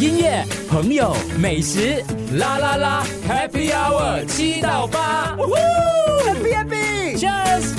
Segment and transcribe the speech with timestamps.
[0.00, 2.00] 音乐、朋友、美食，
[2.36, 5.36] 啦啦啦，Happy Hour 七到八
[6.24, 7.74] ，Happy Happy，Cheers。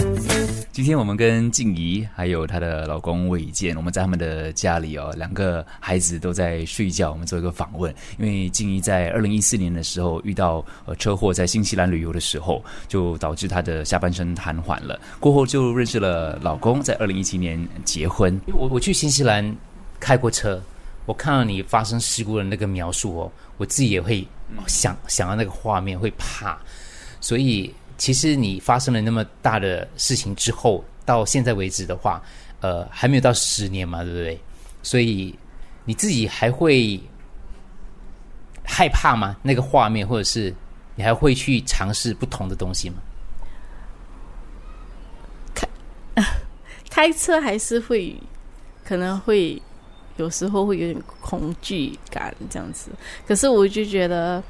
[0.73, 7.93] 今天我们跟静怡还有她的老公魏健，我们在他们的家里哦，两个孩子都在睡觉，我们做一个访问。
[8.17, 14.99] 因为静怡在二零一四年的时候遇到呃车祸，在新西兰旅游的时候，就导致她的下半身瘫痪了。
[15.21, 18.37] 过后就认识了老公，在二零一七年结婚。
[18.47, 19.55] 我我去新西兰
[20.01, 20.61] 开过车，
[21.09, 24.23] 我看到你发生事故的那个描述哦，我自己也会
[24.67, 26.55] 想想到那个画面，会怕。
[27.19, 32.21] 所以其实你发生了那么大的事情之后，到现在为止的话，
[32.61, 34.39] 呃，还没有到十年嘛，对不对？
[34.83, 35.33] 所以
[35.83, 37.01] 你自己还会
[38.63, 39.35] 害怕吗？
[39.41, 40.53] 那个画面，或者是
[40.93, 42.97] 你还会去尝试不同的东西吗？
[46.87, 48.15] 开 车还是会
[48.85, 49.59] 可能会
[50.19, 52.91] 有时候会有点恐惧感这样子，
[53.25, 54.43] 可是我就觉得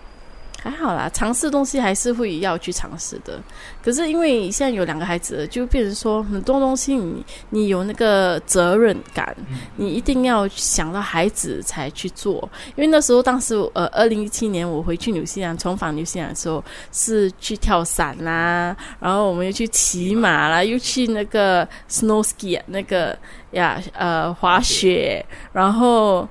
[0.62, 3.42] 还好啦，尝试东西还是会要去尝试的。
[3.82, 9.34] 可是因为现在有两个孩子，就变成说很多东西你你有那个责任感，
[9.78, 12.50] 你一定要想到孩子才去做。
[12.76, 23.18] 因为那时候当时呃，二零一七年我回去纽西兰重返纽西兰的时候，是去跳伞啦，然后我们又去骑马啦，又去那个 snow ski 那个
[23.52, 26.28] 呀呃滑雪，然后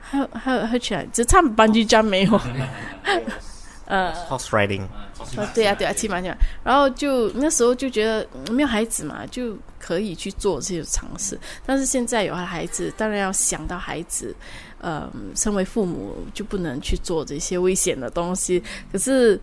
[0.00, 0.96] 还有还有还有去？
[1.12, 2.40] 只唱班级站没有。
[3.86, 4.82] 呃，horse riding，
[5.36, 11.38] 呃，对呀、对呀、骑马骑马，然后就那时候就觉得嗯没有孩子嘛，就可以去做这些尝试。
[11.64, 14.34] 但是现在有了孩子，当然要想到孩子，
[14.80, 18.62] 呃，身为父母就不能去做这些危险的东西。
[18.90, 19.40] 可是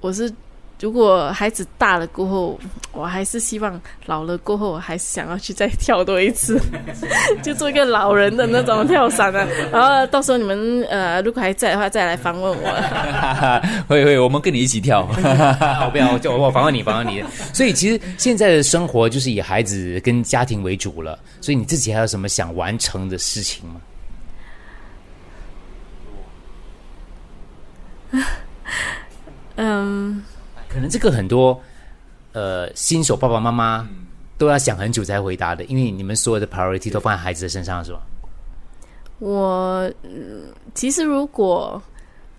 [0.00, 0.30] 我是，
[0.78, 2.60] 如果孩子大了过后，
[2.92, 6.60] 我还是希望老了过后，我还是想要去再跳多一次，
[7.42, 9.48] 就做一个老人的那种跳伞啊。
[9.72, 12.68] 然后到时候你们呃，如果还在的话，再来访问我。
[13.88, 15.08] 会会，我们跟你一起跳。
[15.08, 17.24] 我不要，我就我访问你，访问你。
[17.54, 21.18] 所以其实现在的生活就是以孩子跟家庭为主了。
[21.40, 23.64] 所以你自己还有什么想完成的事情
[28.12, 28.22] 吗？
[29.56, 30.22] 嗯。
[30.68, 31.60] 可能这个很多
[32.32, 33.88] 呃新手爸爸妈妈
[34.38, 38.00] 都要想很久才回答的，因为你们所有的 priority 都放在孩子的身上，是吧？
[39.18, 41.82] 我、嗯其实如果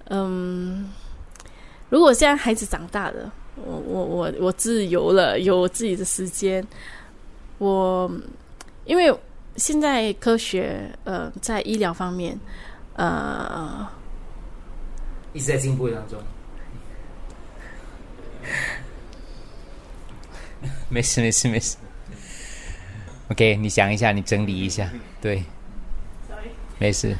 [0.09, 0.89] 嗯，
[1.89, 6.63] 如果现在孩子长大了，我我我我自由了，有我自己的时间，
[7.57, 8.09] 我
[8.85, 9.11] 因为
[9.55, 12.39] 现在科学呃在医疗方面
[12.95, 13.87] 呃
[15.33, 16.19] 一直在进步当中。
[20.89, 21.77] 没事没事没事。
[23.29, 24.89] OK，你想一下，你整理一下，
[25.21, 25.43] 对，
[26.79, 27.15] 没事。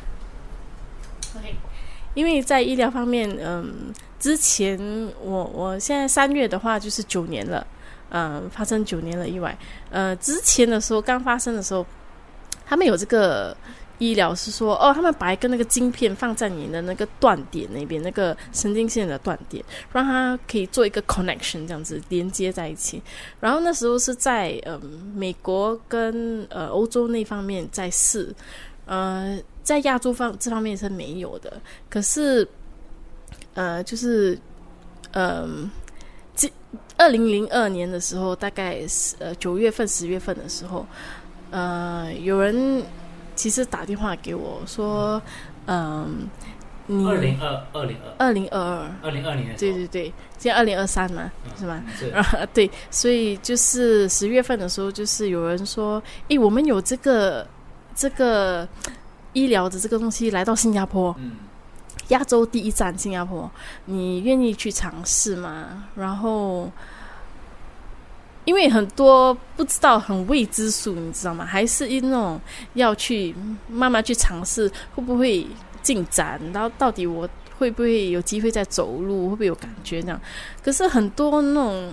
[2.14, 4.76] 因为在医疗方面，嗯，之前
[5.22, 7.68] 我我现在三月的话就是九年了，
[8.10, 9.56] 嗯，发生九年了意外。
[9.92, 11.86] 呃，之前的时候刚发生的时候，
[12.66, 13.56] 他们有这个
[14.00, 23.02] 医疗是说，哦，他们把一个那个晶片放在你的那个断点那边，那个神经线的断点，让它可以做一个 connection 这样子连接在一起。
[23.40, 24.80] 然后那时候是在呃
[25.16, 28.34] 美国跟呃欧洲那方面在试，
[28.86, 31.60] 呃，在亚洲方这方面是没有的。
[31.90, 32.48] 可是，
[33.56, 34.38] 呃，就是，
[35.14, 35.70] 嗯、
[36.36, 36.48] 这
[36.98, 40.86] 二零零二年的时候，大概是呃九月份、十月份的时候，
[41.52, 42.84] 呃，有人
[43.38, 45.22] 其实打电话给我说，
[45.68, 46.28] 嗯、
[46.88, 51.84] 你二零二二零二二零二二，二零二年对对对，现在二零二三嘛，是吗？
[51.96, 57.48] 是啊， 对，所以就是十月份的时候，就是有人说，诶，我们有这个
[57.96, 58.68] 这个
[59.34, 61.34] 医疗的这个东西来到新加坡，嗯
[62.08, 63.50] 亚洲第一站新加坡，
[63.86, 65.86] 你愿意去尝试吗？
[65.96, 66.72] 然后。
[68.48, 71.46] 因为很多不知道很未知数，你知道吗？
[71.46, 72.40] 还是一那种
[72.76, 73.36] 要去
[73.68, 75.46] 慢慢去尝试，会不会
[75.82, 76.40] 进展？
[76.54, 77.28] 然后到底我
[77.58, 79.32] 会不会有机会再走路？
[79.32, 80.22] 会不会有感觉这样？
[80.64, 81.92] 可是很多那种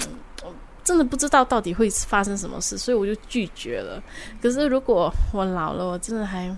[0.85, 4.01] 真的不知道到底会发生什么事，所以我就拒绝了。
[4.41, 6.57] 可是如果我老了，我真的还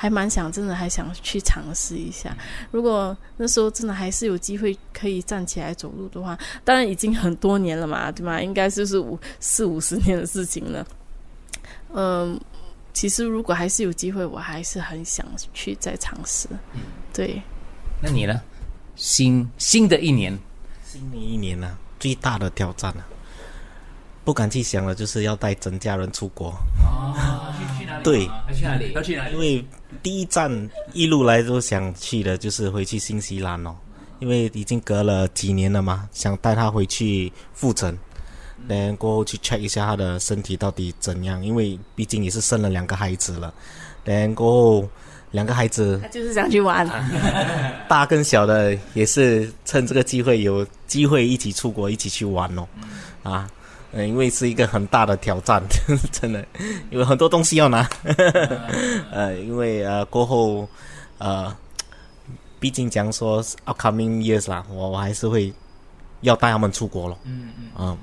[0.00, 2.34] 还蛮想，真的还想去尝试一下。
[2.70, 8.40] 如果那时候真的还是有机会可以站起来走路的话，当然已经很多年了嘛， 对吗？
[8.40, 10.86] 应该就是五四五十年的事情了。
[11.92, 12.40] 嗯，
[12.94, 16.48] 其实如果还是有机会，我还是很想去再尝试。
[16.72, 16.80] 嗯
[17.12, 17.42] 对，
[18.02, 18.40] 那你呢？
[18.96, 20.38] 新新的一年，
[20.82, 23.04] 新的一年呢、最大的挑战啊，
[24.24, 26.54] 不敢去想的就是要带整家人出国。
[28.02, 28.92] 对，要去哪里？
[28.92, 29.34] 要去哪里？
[29.34, 29.64] 因为
[30.02, 33.74] 第一站一路来都想去的就是回去新西兰哦，
[34.18, 37.96] 因为已经隔了几年了嘛，想带他回去复诊，
[38.68, 43.52] 然过后去 check 一下他的身体到底怎样，因为毕竟也是生了两个孩子了，
[44.04, 44.88] 然过后
[45.32, 46.88] 两个孩子他就是想去玩。
[47.88, 52.66] 大跟小的也是趁这个机会有机会一起出国一起去玩哦，
[53.22, 53.48] 啊，
[53.92, 55.62] 呃，因为是一个很大的挑战，
[56.12, 56.44] 真的，
[56.90, 57.88] 有很多东西要拿，
[59.10, 60.68] 呃，因为呃过后
[61.18, 61.54] 呃，
[62.58, 65.52] 毕竟讲说 upcoming years 啦，我我还是会
[66.20, 67.96] 要带他们出国了，嗯嗯，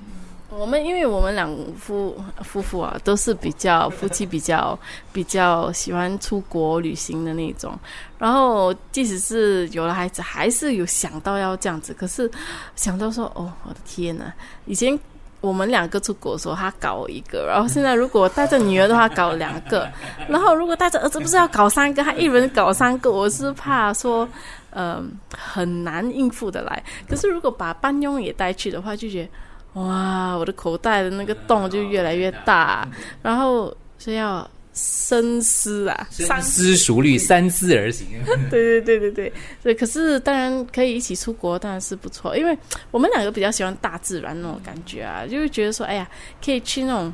[0.49, 4.77] 我们因为我们两夫夫妇啊，都是比较夫妻比较
[5.13, 7.77] 比较喜欢出国旅行的那种。
[8.17, 11.93] 然后即使是有了孩子，还是有想到要这样子。
[11.93, 12.29] 可是
[12.75, 14.33] 想到说，哦，我的天呐，
[14.65, 14.99] 以前
[15.41, 19.87] 我们两个出国的时候，他搞一个，然后现在如果带着女儿的话，搞两个，
[20.27, 24.27] 然后如果带着儿子，不是要搞三个，他一人搞三个，我是怕说，
[24.71, 26.83] 嗯、很难应付的来。
[27.07, 29.29] 可是如果把班佣也带去的话，就觉得。
[29.73, 32.87] 哇，我的口袋的那个洞就越来越大，
[33.21, 38.07] 然后是要深思啊，深思熟虑，三思而行。
[38.49, 39.33] 对对对对对
[39.63, 39.75] 对。
[39.75, 42.57] 可是当然可以一起出国，当然是不错，因为
[42.91, 46.07] 我们两个比较喜欢大自然那种感觉啊，就是觉得说，哎呀，
[46.43, 47.13] 可以去那种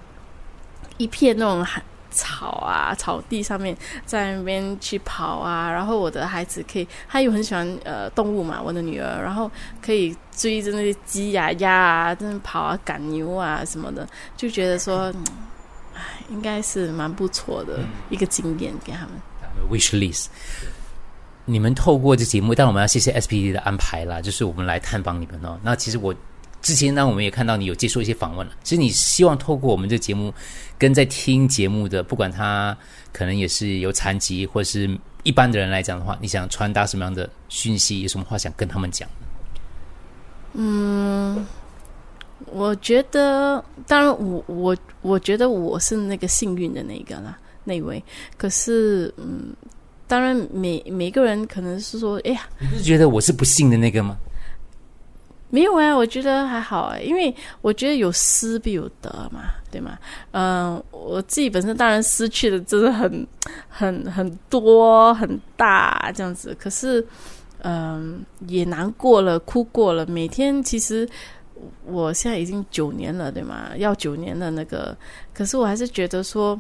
[0.98, 1.82] 一片那种海
[2.12, 3.76] 草啊，草地上面
[4.06, 9.50] 在那边去跑啊，然后我的孩子可以，他又很喜欢呃动物嘛，我的女儿，然后
[9.84, 14.08] 可以追着那些鸡呀、鸭啊，在那跑啊、赶牛啊什么的，
[14.38, 15.12] 就觉得说，
[16.30, 17.80] 应该是蛮不错的
[18.10, 19.12] 一个经验给他们。
[19.70, 20.28] wish list。
[21.46, 25.60] 你们透过这节目，但我们要谢谢 SPD 的安排啦，就是我们来探访你们哦。
[25.62, 26.16] 那其实我
[26.62, 28.54] 之前呢，我们也看到你有接受一些访问了。
[28.64, 30.34] 其实你希望透过我们这节目，
[30.78, 32.76] 跟在听节目的，不管他
[33.12, 34.90] 可能也是有残疾或是
[35.24, 38.00] 一般的人来讲的话，你想传达什么样的讯息？
[38.02, 39.10] 有什么话想跟他们讲？
[42.52, 48.04] 我觉得，当然我，我我觉得我是那个幸运的那个啦，那位。
[48.38, 49.54] 可是，嗯，
[50.08, 54.18] 当然每每个人可能是说，哎呀，你不是觉得我是不幸的那个吗？
[55.50, 60.00] 没有啊，我觉得还好啊，因为我觉得有失必有得嘛，对吗？
[60.32, 63.28] 嗯、我自己本身当然失去的真的很
[63.70, 67.06] 很很多很大这样子，可是
[67.62, 71.08] 嗯、也难过了，哭过了，每天其实
[71.86, 73.72] 我现在已经九年了，对吗？
[73.78, 74.98] 要九年的那个，
[75.34, 76.60] 可是我还是觉得说。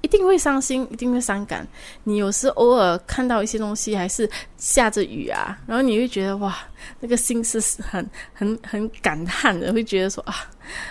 [0.00, 1.66] 一定会伤心，一定会伤感。
[2.02, 4.28] 你有时偶尔看到一些东西，还是
[4.58, 6.54] 下着雨啊，然后你会觉得哇，
[7.00, 10.34] 那个心是很 很很感叹的，会觉得说啊，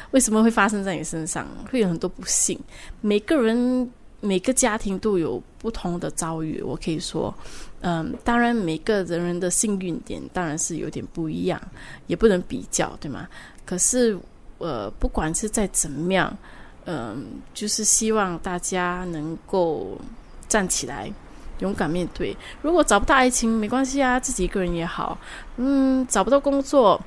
[0.10, 1.48] 为什么会发生在你身上？
[1.72, 2.60] 会有很多不幸。
[3.02, 3.88] 每个人
[4.24, 7.34] 每个家庭都有不同的遭遇，我可以说，
[7.82, 11.62] 嗯，当然每个人人的幸运点当然是有点不一样，
[12.08, 13.28] 也不能比较，对吗？
[13.66, 14.18] 可是
[14.60, 16.36] 呃，不管是再怎么样，
[16.86, 19.98] 嗯，就是希望大家能够
[20.48, 21.12] 站起来。
[21.60, 22.36] 勇敢面对。
[22.62, 25.18] 如果找不到爱情，没关系啊，自己一个人也好。
[25.58, 27.00] 嗯，找不到工作，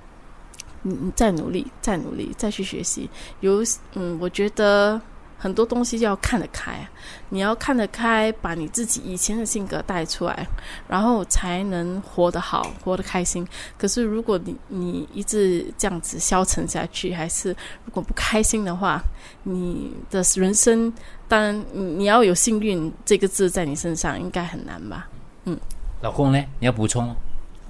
[0.82, 3.10] 你你再努力，再努力，再去学习。
[3.40, 3.62] 有
[3.94, 4.98] 嗯，我觉得
[5.38, 6.86] 很多东西要看得开，
[7.28, 10.46] 你要看得开，把你自己以前的性格带出来，
[10.88, 13.46] 然后才能活得好，活得开心。
[13.78, 17.50] 可是如果你你一直这样子消沉下去，还是
[17.84, 19.02] 如果不开心的话，
[19.42, 20.92] 你的人生
[21.28, 25.08] 当然你你要有幸运这个字在你身上，应该很难吧？
[25.44, 25.58] 嗯
[26.00, 26.38] 老公呢？
[26.58, 27.14] 你要补充？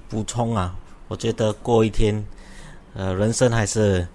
[0.09, 0.73] 补充啊，
[1.07, 2.25] 我觉得过一天，
[2.93, 4.07] 呃，人生还是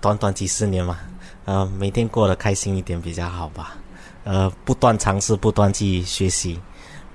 [0.00, 0.98] 短短几十年嘛，
[1.44, 3.76] 呃，每天过得开心一点比较好吧。
[4.24, 6.60] 呃，不断尝试，不断去学习，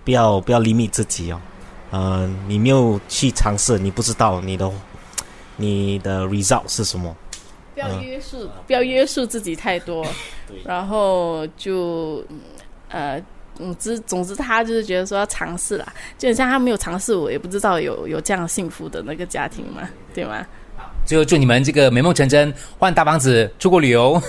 [0.04, 1.42] 不要不要 limit 自己哦。
[1.92, 4.72] 呃，你没有去尝试，你不知道你的
[5.56, 7.16] 你的 result 是什么。
[7.74, 10.06] 不要约束，不要约束自己太多，
[10.64, 12.40] 然后就嗯
[12.90, 13.24] 呃。
[13.58, 15.86] 总之，总之，他就是觉得说要尝试啦，
[16.18, 19.82] 就很像他没有尝试，我也不知道有有这样幸福的那个家庭嘛，
[20.14, 20.46] 对吗？
[21.06, 24.22] 最后祝你们这个美梦成真，换大房子，出国旅游，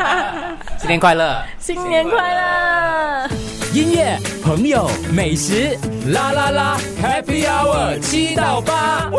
[0.80, 1.42] 新年快乐！
[1.58, 3.28] 新年快乐！
[3.72, 5.78] 音乐、朋友、美食，
[6.10, 9.10] 啦啦啦，Happy Hour 七到八。